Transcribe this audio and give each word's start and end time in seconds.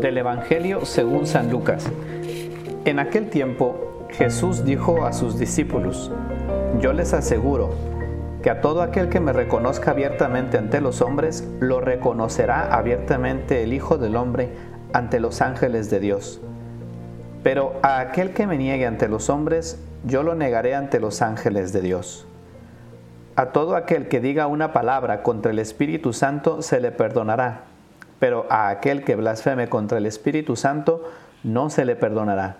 Del 0.00 0.16
Evangelio 0.16 0.86
según 0.86 1.26
San 1.26 1.50
Lucas. 1.50 1.86
En 2.86 2.98
aquel 2.98 3.28
tiempo 3.28 4.06
Jesús 4.10 4.64
dijo 4.64 5.04
a 5.04 5.12
sus 5.12 5.38
discípulos, 5.38 6.10
Yo 6.80 6.94
les 6.94 7.12
aseguro 7.12 7.74
que 8.42 8.48
a 8.48 8.62
todo 8.62 8.80
aquel 8.80 9.10
que 9.10 9.20
me 9.20 9.34
reconozca 9.34 9.90
abiertamente 9.90 10.56
ante 10.56 10.80
los 10.80 11.02
hombres, 11.02 11.46
lo 11.60 11.82
reconocerá 11.82 12.74
abiertamente 12.74 13.62
el 13.62 13.74
Hijo 13.74 13.98
del 13.98 14.16
Hombre 14.16 14.48
ante 14.94 15.20
los 15.20 15.42
ángeles 15.42 15.90
de 15.90 16.00
Dios. 16.00 16.40
Pero 17.42 17.74
a 17.82 18.00
aquel 18.00 18.30
que 18.32 18.46
me 18.46 18.56
niegue 18.56 18.86
ante 18.86 19.06
los 19.06 19.28
hombres, 19.28 19.78
yo 20.04 20.22
lo 20.22 20.34
negaré 20.34 20.74
ante 20.74 20.98
los 20.98 21.20
ángeles 21.20 21.74
de 21.74 21.82
Dios. 21.82 22.26
A 23.36 23.52
todo 23.52 23.76
aquel 23.76 24.08
que 24.08 24.20
diga 24.20 24.46
una 24.46 24.72
palabra 24.72 25.22
contra 25.22 25.52
el 25.52 25.58
Espíritu 25.58 26.14
Santo 26.14 26.62
se 26.62 26.80
le 26.80 26.90
perdonará, 26.90 27.64
pero 28.20 28.46
a 28.50 28.68
aquel 28.68 29.02
que 29.02 29.16
blasfeme 29.16 29.68
contra 29.68 29.98
el 29.98 30.06
Espíritu 30.06 30.54
Santo 30.54 31.10
no 31.42 31.70
se 31.70 31.84
le 31.84 31.96
perdonará. 31.96 32.58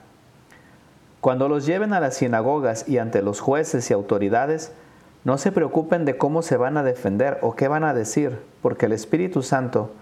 Cuando 1.21 1.49
los 1.49 1.67
lleven 1.67 1.93
a 1.93 2.01
las 2.01 2.17
sinagogas 2.17 2.89
y 2.89 2.99
ante 2.99 3.23
los 3.23 3.41
jueces 3.41 3.89
y 3.91 3.95
autoridades, 3.95 4.73
no 5.23 5.37
se 5.37 5.53
preocupen 5.53 6.07
de 6.07 6.17
cómo 6.17 6.41
se 6.41 6.57
van 6.57 6.79
a 6.79 6.83
defender 6.83 7.39
o 7.43 7.55
qué 7.55 7.69
van 7.69 7.85
a 7.85 7.93
decir, 7.93 8.39
porque 8.63 8.87
el 8.87 8.93
Espíritu 8.93 9.43
Santo 9.43 9.93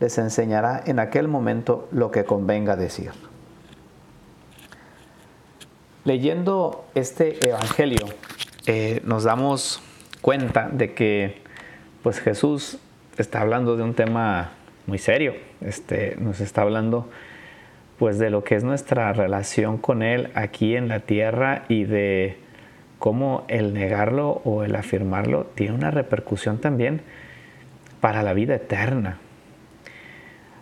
les 0.00 0.18
enseñará 0.18 0.82
en 0.84 0.98
aquel 0.98 1.28
momento 1.28 1.88
lo 1.90 2.10
que 2.10 2.24
convenga 2.24 2.76
decir. 2.76 3.12
Leyendo 6.04 6.84
este 6.94 7.48
Evangelio, 7.48 8.06
eh, 8.66 9.00
nos 9.04 9.24
damos 9.24 9.80
cuenta 10.20 10.68
de 10.70 10.92
que 10.92 11.42
pues 12.02 12.20
Jesús 12.20 12.78
está 13.16 13.40
hablando 13.40 13.76
de 13.76 13.82
un 13.82 13.94
tema 13.94 14.50
muy 14.86 14.98
serio, 14.98 15.34
este, 15.60 16.16
nos 16.18 16.40
está 16.40 16.62
hablando 16.62 17.08
pues 17.98 18.18
de 18.18 18.30
lo 18.30 18.44
que 18.44 18.56
es 18.56 18.64
nuestra 18.64 19.12
relación 19.12 19.78
con 19.78 20.02
Él 20.02 20.30
aquí 20.34 20.76
en 20.76 20.88
la 20.88 21.00
tierra 21.00 21.64
y 21.68 21.84
de 21.84 22.36
cómo 22.98 23.44
el 23.48 23.72
negarlo 23.74 24.42
o 24.44 24.64
el 24.64 24.74
afirmarlo 24.74 25.46
tiene 25.54 25.74
una 25.74 25.90
repercusión 25.90 26.58
también 26.58 27.00
para 28.00 28.22
la 28.22 28.34
vida 28.34 28.54
eterna. 28.54 29.18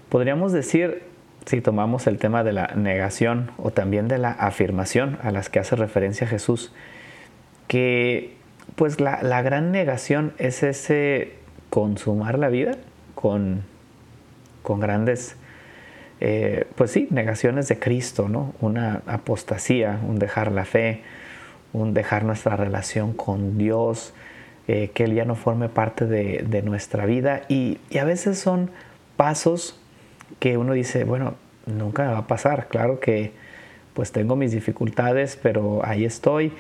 Podríamos 0.09 0.53
decir, 0.53 1.03
si 1.45 1.61
tomamos 1.61 2.07
el 2.07 2.19
tema 2.19 2.45
de 2.45 2.53
la 2.53 2.69
negación 2.69 3.51
o 3.59 3.71
también 3.71 4.09
de 4.09 4.19
la 4.19 4.31
afirmación 4.31 5.19
a 5.23 5.31
las 5.31 5.51
que 5.51 5.59
hace 5.59 5.77
referencia 5.77 6.27
Jesús, 6.27 6.73
que 7.67 8.37
pues 8.77 9.01
la, 9.01 9.43
gran 9.43 9.73
negación 9.73 10.33
es 10.39 10.63
ese 10.63 11.35
consumar 11.71 12.39
la 12.39 12.49
vida 12.49 12.77
con, 13.15 13.63
con 14.65 14.81
grandes, 14.81 15.37
eh, 16.21 16.67
pues 16.75 16.91
sí, 16.91 17.07
negaciones 17.11 17.69
de 17.69 17.79
Cristo, 17.79 18.29
¿no? 18.29 18.55
Una 18.61 19.03
apostasía, 19.07 20.01
un 20.09 20.19
dejar 20.19 20.51
la 20.51 20.65
fe, 20.65 21.03
un 21.75 21.93
dejar 21.93 22.25
nuestra 22.25 22.57
relación 22.57 23.13
con 23.13 23.59
Dios, 23.59 24.15
eh, 24.67 24.91
que 24.95 25.05
Él 25.05 25.15
ya 25.15 25.27
no 25.27 25.35
forme 25.35 25.69
parte 25.69 26.07
de, 26.07 26.63
nuestra 26.63 27.05
vida. 27.05 27.43
Y, 27.49 27.79
a 28.01 28.05
veces 28.05 28.39
son 28.39 28.71
pasos 29.17 29.79
que 30.41 30.57
uno 30.57 30.73
dice, 30.73 31.05
bueno, 31.05 31.35
nunca 31.67 32.11
va 32.11 32.19
a 32.19 32.27
pasar. 32.27 32.69
Claro 32.69 32.99
que 33.01 33.33
pues 33.93 34.11
tengo 34.11 34.35
mis 34.35 34.51
dificultades, 34.51 35.39
pero 35.41 35.85
ahí 35.85 36.07
estoy. 36.07 36.53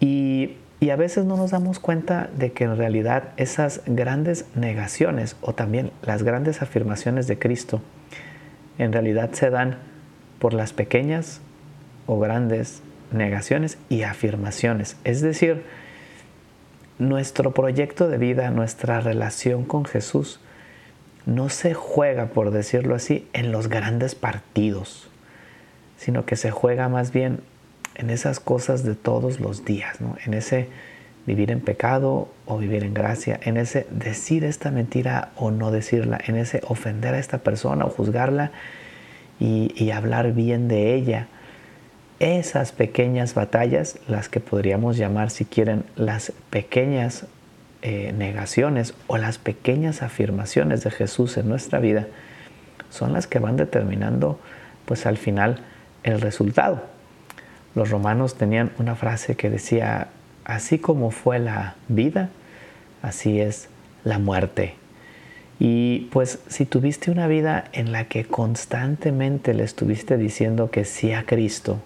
Y, 0.00 0.56
y 0.80 0.90
a 0.90 0.96
veces 0.96 1.26
no 1.26 1.36
nos 1.36 1.50
damos 1.50 1.78
cuenta 1.78 2.30
de 2.36 2.52
que 2.52 2.64
en 2.64 2.76
realidad 2.76 3.34
esas 3.36 3.82
grandes 3.86 4.46
negaciones 4.54 5.36
o 5.42 5.54
también 5.54 5.92
las 6.02 6.22
grandes 6.22 6.62
afirmaciones 6.62 7.26
de 7.26 7.38
Cristo 7.38 7.82
en 8.78 8.94
realidad 8.94 9.30
se 9.32 9.50
dan 9.50 9.76
por 10.38 10.54
las 10.54 10.72
pequeñas 10.72 11.42
o 12.06 12.18
grandes 12.18 12.82
negaciones 13.12 13.76
y 13.90 14.02
afirmaciones. 14.04 14.96
Es 15.04 15.20
decir, 15.20 15.64
nuestro 16.98 17.52
proyecto 17.52 18.08
de 18.08 18.16
vida, 18.16 18.50
nuestra 18.50 19.00
relación 19.00 19.64
con 19.64 19.84
Jesús, 19.84 20.40
no 21.26 21.50
se 21.50 21.74
juega, 21.74 22.28
por 22.28 22.50
decirlo 22.52 22.94
así, 22.94 23.28
en 23.34 23.52
los 23.52 23.68
grandes 23.68 24.14
partidos, 24.14 25.10
sino 25.98 26.24
que 26.24 26.36
se 26.36 26.50
juega 26.50 26.88
más 26.88 27.12
bien 27.12 27.40
en 28.00 28.10
esas 28.10 28.40
cosas 28.40 28.82
de 28.82 28.94
todos 28.94 29.40
los 29.40 29.64
días, 29.64 29.98
en 30.24 30.34
ese 30.34 30.68
vivir 31.26 31.50
en 31.50 31.60
pecado 31.60 32.28
o 32.46 32.58
vivir 32.58 32.82
en 32.82 32.94
gracia, 32.94 33.38
en 33.42 33.56
ese 33.56 33.86
decir 33.90 34.42
esta 34.44 34.70
mentira 34.70 35.30
o 35.36 35.50
no 35.50 35.70
decirla, 35.70 36.18
en 36.26 36.36
ese 36.36 36.62
ofender 36.66 37.14
a 37.14 37.18
esta 37.18 37.38
persona 37.38 37.84
o 37.84 37.90
juzgarla 37.90 38.52
y, 39.38 39.72
y 39.76 39.90
hablar 39.90 40.32
bien 40.32 40.66
de 40.66 40.94
ella 40.94 41.28
esas 42.20 42.72
pequeñas 42.72 43.34
batallas, 43.34 43.98
las 44.06 44.28
que 44.28 44.40
podríamos 44.40 44.98
llamar, 44.98 45.30
si 45.30 45.46
quieren, 45.46 45.84
las 45.96 46.32
pequeñas 46.50 47.26
eh, 47.80 48.12
negaciones 48.16 48.92
o 49.06 49.16
las 49.16 49.38
pequeñas 49.38 50.02
afirmaciones 50.02 50.84
de 50.84 50.90
Jesús 50.90 51.38
en 51.38 51.48
nuestra 51.48 51.80
vida, 51.80 52.06
son 52.90 53.14
las 53.14 53.26
que 53.26 53.38
van 53.38 53.56
determinando, 53.56 54.38
pues 54.84 55.06
al 55.06 55.16
final, 55.16 55.62
el 56.02 56.20
resultado. 56.20 56.82
Los 57.74 57.90
romanos 57.90 58.36
tenían 58.36 58.72
una 58.78 58.96
frase 58.96 59.36
que 59.36 59.50
decía, 59.50 60.08
así 60.44 60.78
como 60.78 61.10
fue 61.10 61.38
la 61.38 61.76
vida, 61.88 62.30
así 63.02 63.40
es 63.40 63.68
la 64.04 64.18
muerte. 64.18 64.74
Y 65.58 66.08
pues 66.10 66.40
si 66.48 66.64
tuviste 66.64 67.10
una 67.10 67.26
vida 67.26 67.64
en 67.72 67.92
la 67.92 68.04
que 68.04 68.24
constantemente 68.24 69.52
le 69.54 69.64
estuviste 69.64 70.16
diciendo 70.16 70.70
que 70.70 70.84
sí 70.84 71.12
a 71.12 71.24
Cristo, 71.24 71.78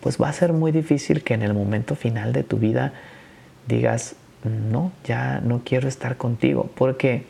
pues 0.00 0.20
va 0.20 0.28
a 0.28 0.32
ser 0.32 0.52
muy 0.52 0.72
difícil 0.72 1.22
que 1.22 1.34
en 1.34 1.42
el 1.42 1.52
momento 1.52 1.94
final 1.94 2.32
de 2.32 2.42
tu 2.42 2.56
vida 2.56 2.92
digas, 3.68 4.16
no, 4.44 4.92
ya 5.04 5.40
no 5.40 5.62
quiero 5.64 5.88
estar 5.88 6.16
contigo, 6.16 6.70
porque 6.74 7.26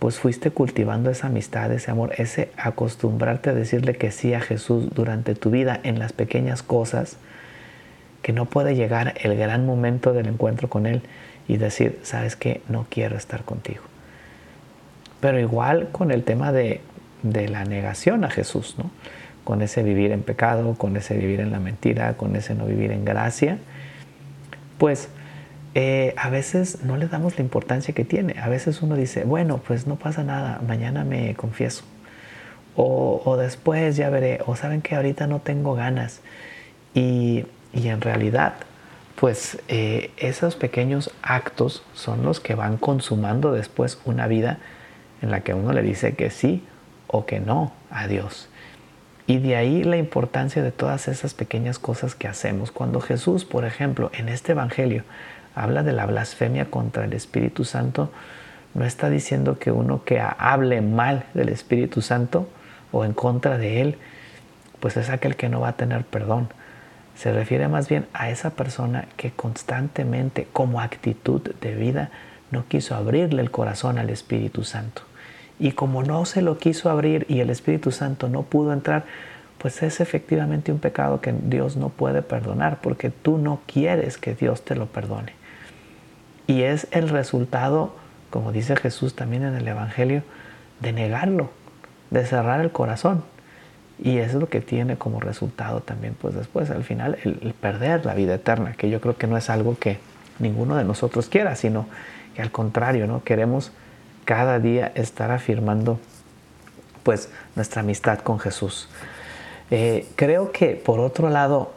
pues 0.00 0.18
fuiste 0.18 0.50
cultivando 0.50 1.10
esa 1.10 1.26
amistad, 1.28 1.70
ese 1.72 1.90
amor, 1.90 2.14
ese 2.16 2.50
acostumbrarte 2.56 3.50
a 3.50 3.54
decirle 3.54 3.96
que 3.96 4.10
sí 4.10 4.32
a 4.32 4.40
Jesús 4.40 4.88
durante 4.94 5.34
tu 5.34 5.50
vida 5.50 5.78
en 5.82 5.98
las 5.98 6.14
pequeñas 6.14 6.62
cosas, 6.62 7.18
que 8.22 8.32
no 8.32 8.46
puede 8.46 8.74
llegar 8.74 9.14
el 9.20 9.36
gran 9.36 9.66
momento 9.66 10.14
del 10.14 10.26
encuentro 10.26 10.68
con 10.70 10.86
Él 10.86 11.02
y 11.46 11.58
decir, 11.58 11.98
sabes 12.02 12.34
que 12.34 12.62
no 12.66 12.86
quiero 12.88 13.16
estar 13.16 13.44
contigo. 13.44 13.82
Pero 15.20 15.38
igual 15.38 15.90
con 15.92 16.10
el 16.10 16.24
tema 16.24 16.50
de, 16.50 16.80
de 17.22 17.48
la 17.48 17.64
negación 17.66 18.24
a 18.24 18.30
Jesús, 18.30 18.76
¿no? 18.78 18.90
con 19.44 19.60
ese 19.60 19.82
vivir 19.82 20.12
en 20.12 20.22
pecado, 20.22 20.76
con 20.76 20.96
ese 20.96 21.14
vivir 21.14 21.40
en 21.40 21.50
la 21.50 21.60
mentira, 21.60 22.14
con 22.14 22.36
ese 22.36 22.54
no 22.54 22.64
vivir 22.64 22.90
en 22.90 23.04
gracia, 23.04 23.58
pues 24.78 25.10
eh, 25.74 26.14
a 26.16 26.30
veces 26.30 26.82
no 26.82 26.96
le 26.96 27.06
damos 27.06 27.38
la 27.38 27.44
importancia 27.44 27.94
que 27.94 28.04
tiene. 28.04 28.40
A 28.40 28.48
veces 28.48 28.82
uno 28.82 28.96
dice, 28.96 29.24
bueno, 29.24 29.58
pues 29.58 29.86
no 29.86 29.96
pasa 29.96 30.24
nada, 30.24 30.60
mañana 30.66 31.04
me 31.04 31.34
confieso. 31.34 31.84
O, 32.76 33.36
después 33.36 33.96
ya 33.96 34.08
veré, 34.08 34.40
o 34.46 34.56
saben 34.56 34.80
que 34.80 34.94
ahorita 34.96 35.26
no 35.26 35.40
tengo 35.40 35.74
ganas. 35.74 36.20
Y, 36.94 37.44
en 37.74 38.00
realidad, 38.00 38.54
pues 39.16 39.58
eh, 39.68 40.10
esos 40.16 40.56
pequeños 40.56 41.10
actos 41.22 41.84
son 41.92 42.24
los 42.24 42.40
que 42.40 42.54
van 42.54 42.78
consumando 42.78 43.52
después 43.52 44.00
una 44.06 44.26
vida 44.26 44.58
en 45.20 45.30
la 45.30 45.40
que 45.40 45.52
uno 45.52 45.72
le 45.72 45.82
dice 45.82 46.14
que 46.14 46.30
sí 46.30 46.64
o 47.06 47.26
que 47.26 47.38
no 47.38 47.72
a 47.90 48.06
Dios. 48.06 48.48
Y 49.26 49.38
de 49.38 49.56
ahí 49.56 49.84
la 49.84 49.98
importancia 49.98 50.62
de 50.62 50.72
todas 50.72 51.06
esas 51.06 51.34
pequeñas 51.34 51.78
cosas 51.78 52.14
que 52.14 52.26
hacemos. 52.26 52.72
Cuando 52.72 53.00
Jesús, 53.00 53.44
por 53.44 53.64
ejemplo, 53.64 54.10
en 54.14 54.28
este 54.28 54.52
Evangelio 54.52 55.04
habla 55.60 55.82
de 55.82 55.92
la 55.92 56.06
blasfemia 56.06 56.66
contra 56.70 57.04
el 57.04 57.12
Espíritu 57.12 57.64
Santo, 57.64 58.10
no 58.74 58.84
está 58.84 59.10
diciendo 59.10 59.58
que 59.58 59.72
uno 59.72 60.04
que 60.04 60.20
hable 60.20 60.80
mal 60.80 61.24
del 61.34 61.48
Espíritu 61.48 62.02
Santo 62.02 62.48
o 62.92 63.04
en 63.04 63.12
contra 63.12 63.58
de 63.58 63.82
él, 63.82 63.98
pues 64.80 64.96
es 64.96 65.10
aquel 65.10 65.36
que 65.36 65.48
no 65.48 65.60
va 65.60 65.68
a 65.68 65.76
tener 65.76 66.04
perdón. 66.04 66.48
Se 67.14 67.32
refiere 67.32 67.68
más 67.68 67.88
bien 67.88 68.06
a 68.14 68.30
esa 68.30 68.50
persona 68.50 69.06
que 69.16 69.32
constantemente, 69.32 70.48
como 70.52 70.80
actitud 70.80 71.42
de 71.60 71.74
vida, 71.74 72.10
no 72.50 72.66
quiso 72.66 72.94
abrirle 72.94 73.42
el 73.42 73.50
corazón 73.50 73.98
al 73.98 74.08
Espíritu 74.08 74.64
Santo. 74.64 75.02
Y 75.58 75.72
como 75.72 76.02
no 76.02 76.24
se 76.24 76.40
lo 76.40 76.56
quiso 76.56 76.88
abrir 76.88 77.26
y 77.28 77.40
el 77.40 77.50
Espíritu 77.50 77.90
Santo 77.90 78.28
no 78.28 78.44
pudo 78.44 78.72
entrar, 78.72 79.04
pues 79.58 79.82
es 79.82 80.00
efectivamente 80.00 80.72
un 80.72 80.78
pecado 80.78 81.20
que 81.20 81.34
Dios 81.34 81.76
no 81.76 81.90
puede 81.90 82.22
perdonar 82.22 82.80
porque 82.80 83.10
tú 83.10 83.36
no 83.36 83.60
quieres 83.66 84.16
que 84.16 84.34
Dios 84.34 84.64
te 84.64 84.74
lo 84.74 84.86
perdone. 84.86 85.39
Y 86.50 86.64
es 86.64 86.88
el 86.90 87.08
resultado, 87.08 87.94
como 88.28 88.50
dice 88.50 88.74
Jesús 88.74 89.14
también 89.14 89.44
en 89.44 89.54
el 89.54 89.68
Evangelio, 89.68 90.24
de 90.80 90.92
negarlo, 90.92 91.48
de 92.10 92.26
cerrar 92.26 92.60
el 92.60 92.72
corazón. 92.72 93.22
Y 94.02 94.18
eso 94.18 94.30
es 94.30 94.34
lo 94.34 94.48
que 94.48 94.60
tiene 94.60 94.96
como 94.96 95.20
resultado 95.20 95.80
también, 95.80 96.16
pues 96.20 96.34
después, 96.34 96.68
al 96.70 96.82
final, 96.82 97.18
el, 97.22 97.54
perder 97.54 98.04
la 98.04 98.14
vida 98.14 98.34
eterna, 98.34 98.72
que 98.72 98.90
yo 98.90 99.00
creo 99.00 99.16
que 99.16 99.28
no 99.28 99.36
es 99.36 99.48
algo 99.48 99.78
que 99.78 99.98
ninguno 100.40 100.74
de 100.74 100.82
nosotros 100.82 101.28
quiera, 101.28 101.54
sino 101.54 101.86
que 102.34 102.42
al 102.42 102.50
contrario, 102.50 103.06
¿no? 103.06 103.22
Queremos 103.22 103.70
cada 104.24 104.58
día 104.58 104.90
estar 104.96 105.30
afirmando 105.30 106.00
pues 107.04 107.28
nuestra 107.54 107.82
amistad 107.82 108.18
con 108.18 108.40
Jesús. 108.40 108.88
Eh, 109.70 110.04
creo 110.16 110.50
que 110.50 110.74
por 110.74 110.98
otro 110.98 111.30
lado 111.30 111.70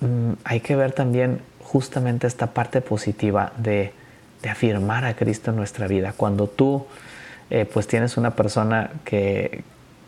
mm, 0.00 0.32
hay 0.44 0.60
que 0.60 0.76
ver 0.76 0.92
también 0.92 1.40
justamente 1.62 2.26
esta 2.26 2.48
parte 2.48 2.82
positiva 2.82 3.52
de, 4.42 4.50
afirmar 4.50 5.04
a 5.04 5.14
Cristo 5.14 5.50
en 5.50 5.56
nuestra 5.56 5.86
vida. 5.86 6.14
Cuando 6.16 6.48
tú 6.48 6.86
eh, 7.50 7.64
pues 7.64 7.86
tienes 7.86 8.16
una 8.16 8.32
persona 8.32 8.90
que, 9.04 9.62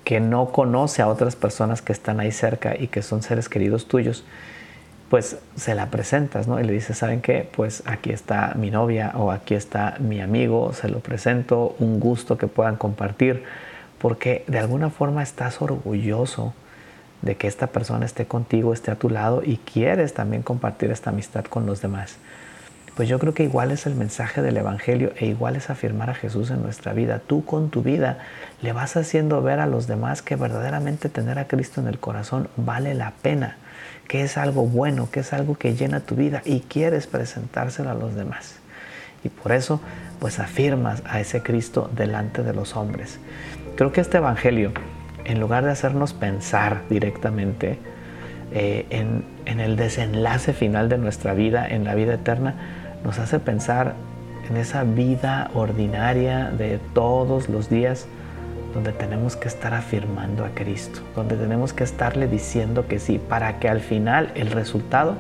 que 0.05 0.21
no 0.21 0.53
conoce 0.53 1.03
a 1.03 1.09
otras 1.09 1.37
personas 1.37 1.83
que 1.83 1.93
están 1.93 2.21
ahí 2.21 2.33
cerca 2.33 2.77
y 2.79 2.89
que 2.89 3.03
son 3.03 3.23
seres 3.23 3.49
queridos 3.49 3.87
tuyos, 3.87 4.25
pues 5.09 5.39
se 5.57 5.75
la 5.75 5.91
presentas, 5.91 6.49
¿no? 6.49 6.59
Y 6.59 6.65
le 6.65 6.73
dices, 6.73 6.99
¿saben 6.99 7.21
qué? 7.21 7.49
Pues 7.55 7.83
aquí 7.87 8.11
está 8.11 8.55
mi 8.57 8.71
novia 8.71 9.13
o 9.15 9.31
aquí 9.31 9.55
está 9.55 9.97
mi 10.01 10.21
amigo, 10.21 10.73
se 10.73 10.89
lo 10.89 11.01
presento, 11.01 11.77
un 11.79 12.01
gusto 12.01 12.37
que 12.37 12.49
puedan 12.49 12.77
compartir, 12.77 13.45
porque 13.99 14.45
de 14.49 14.59
alguna 14.59 14.91
forma 14.91 15.23
estás 15.23 15.63
orgulloso 15.63 16.53
de 17.23 17.37
que 17.37 17.47
esta 17.47 17.69
persona 17.69 18.05
esté 18.05 18.27
contigo, 18.27 18.73
esté 18.73 18.91
a 18.91 18.97
tu 18.97 19.09
lado 19.09 19.43
y 19.45 19.59
quieres 19.59 20.15
también 20.15 20.43
compartir 20.43 20.91
esta 20.91 21.11
amistad 21.11 21.45
con 21.45 21.65
los 21.65 21.81
demás. 21.81 22.17
Pues 22.97 23.09
yo 23.09 23.19
creo 23.19 23.35
que 23.35 23.43
igual 23.43 23.73
es 23.73 23.87
el 23.87 23.97
mensaje 23.97 24.41
del 24.41 24.57
Evangelio 24.57 25.13
e 25.17 25.27
igual 25.27 25.57
es 25.57 25.69
afirmar 25.69 26.11
a 26.11 26.15
Jesús 26.15 26.51
en 26.51 26.63
nuestra 26.63 26.93
vida. 26.93 27.21
Tú 27.27 27.45
con 27.45 27.71
tu 27.71 27.83
vida 27.83 28.19
le 28.63 28.73
vas 28.73 28.97
haciendo 28.97 29.43
ver 29.43 29.59
a 29.59 29.67
los 29.67 29.89
demás 29.89 30.23
que 30.23 30.37
verdaderamente 30.37 31.09
tener 31.09 31.41
a 31.41 31.49
Cristo 31.49 31.81
en 31.81 31.89
el 31.89 31.99
corazón 31.99 32.49
vale 32.57 32.95
la 32.95 33.11
pena, 33.11 33.57
que 34.07 34.23
es 34.23 34.39
algo 34.39 34.65
bueno, 34.67 35.11
que 35.11 35.21
es 35.21 35.33
algo 35.33 35.57
que 35.57 35.75
llena 35.75 36.01
tu 36.01 36.15
vida 36.15 36.43
y 36.45 36.61
quieres 36.61 37.09
presentárselo 37.09 37.91
a 37.91 37.95
los 37.95 38.15
demás. 38.15 38.61
Y 39.25 39.29
por 39.29 39.51
eso, 39.51 39.81
pues 40.21 40.39
afirmas 40.39 41.03
a 41.05 41.19
ese 41.19 41.43
Cristo 41.43 41.91
delante 41.97 42.45
de 42.45 42.55
los 42.55 42.77
hombres. 42.77 43.19
Creo 43.75 43.91
que 43.91 44.03
este 44.03 44.19
Evangelio, 44.19 44.71
en 45.25 45.41
lugar 45.41 45.65
de 45.65 45.73
hacernos 45.73 46.13
pensar 46.13 46.83
directamente 46.89 47.77
eh, 48.53 48.87
en, 48.91 49.25
en 49.47 49.59
el 49.59 49.75
desenlace 49.75 50.53
final 50.53 50.89
de 50.89 50.99
nuestra 50.99 51.35
vida, 51.35 51.67
en 51.67 51.83
la 51.83 51.97
vida 51.97 52.15
eterna, 52.15 52.55
nos 53.05 53.19
hace 53.19 53.39
pensar 53.39 53.95
en 54.49 54.57
esa 54.57 54.83
vida 54.83 55.51
ordinaria 55.55 56.51
de 56.51 56.79
todos 56.93 57.49
los 57.49 57.71
días 57.71 58.07
donde 58.75 58.93
tenemos 58.93 59.37
que 59.37 59.47
estar 59.47 59.73
afirmando 59.73 60.45
a 60.45 60.49
Cristo, 60.51 61.01
donde 61.15 61.37
tenemos 61.37 61.73
que 61.73 61.85
estarle 61.85 62.27
diciendo 62.27 62.89
que 62.89 62.99
sí, 62.99 63.19
para 63.19 63.61
que 63.61 63.69
al 63.69 63.81
final 63.81 64.33
el 64.35 64.51
resultado 64.51 65.15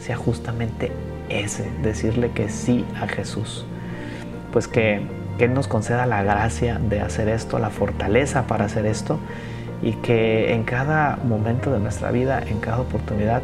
sea 0.00 0.16
justamente 0.16 0.90
ese, 1.28 1.70
decirle 1.82 2.30
que 2.30 2.48
sí 2.48 2.84
a 3.00 3.06
Jesús. 3.06 3.66
Pues 4.52 4.68
que, 4.68 5.02
que 5.36 5.44
Él 5.44 5.54
nos 5.54 5.68
conceda 5.68 6.06
la 6.06 6.22
gracia 6.22 6.78
de 6.78 7.00
hacer 7.00 7.28
esto, 7.28 7.58
la 7.58 7.70
fortaleza 7.70 8.46
para 8.46 8.64
hacer 8.64 8.86
esto 8.86 9.18
y 9.82 9.92
que 9.92 10.54
en 10.54 10.64
cada 10.64 11.16
momento 11.16 11.70
de 11.70 11.80
nuestra 11.80 12.10
vida, 12.10 12.42
en 12.46 12.58
cada 12.60 12.80
oportunidad, 12.80 13.42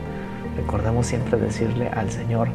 recordemos 0.56 1.06
siempre 1.06 1.38
decirle 1.38 1.88
al 1.88 2.10
Señor, 2.10 2.48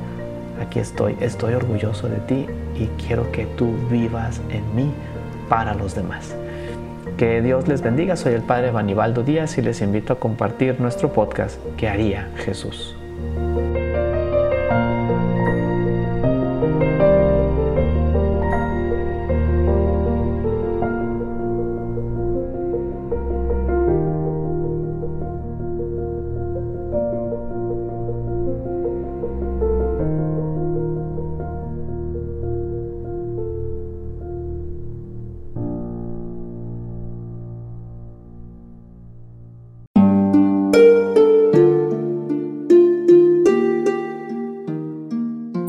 aquí 0.62 0.80
estoy, 0.80 1.18
estoy 1.20 1.54
orgulloso 1.54 2.08
de 2.08 2.18
ti 2.18 2.46
y 2.76 2.88
quiero 3.06 3.32
que 3.32 3.46
tú 3.46 3.74
vivas 3.90 4.42
en 4.50 4.76
mí 4.76 4.92
para 5.50 5.74
los 5.74 5.96
demás. 5.96 6.36
Que 7.18 7.42
Dios 7.42 7.68
les 7.68 7.82
bendiga, 7.82 8.16
soy 8.16 8.34
el 8.34 8.42
Padre 8.42 8.72
Vanibaldo 8.72 9.24
Díaz 9.24 9.58
y 9.58 9.62
les 9.62 9.82
invito 9.82 10.14
a 10.14 10.20
compartir 10.20 10.82
nuestro 10.82 11.14
podcast 11.14 11.60
¿Qué 11.78 11.88
haría 11.88 12.30
Jesús? 12.38 12.96